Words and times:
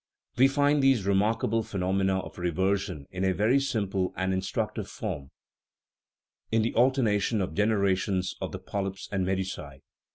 We 0.35 0.47
find 0.47 0.81
these 0.81 1.05
remarkable 1.05 1.61
phenomena 1.61 2.21
of 2.21 2.39
reversion 2.39 3.05
in 3.11 3.23
a 3.23 3.35
very 3.35 3.59
sim 3.59 3.87
ple 3.87 4.13
and 4.15 4.33
instructive 4.33 4.89
form 4.89 5.29
in 6.51 6.63
the 6.63 6.73
alternation 6.73 7.39
of 7.39 7.53
genera 7.53 7.95
tions 7.95 8.33
of 8.41 8.51
the 8.51 8.57
polyps 8.57 9.07
and 9.11 9.27
medusae. 9.27 9.81